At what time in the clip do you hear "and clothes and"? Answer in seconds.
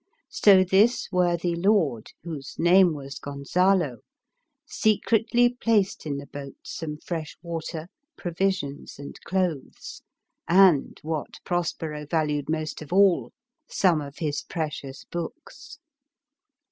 8.97-10.97